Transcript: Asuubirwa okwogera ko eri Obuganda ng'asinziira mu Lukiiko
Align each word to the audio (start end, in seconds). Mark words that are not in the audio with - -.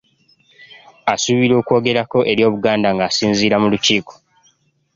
Asuubirwa 1.13 1.57
okwogera 1.61 2.01
ko 2.11 2.19
eri 2.31 2.41
Obuganda 2.47 2.89
ng'asinziira 2.95 3.55
mu 3.61 3.67
Lukiiko 3.73 4.13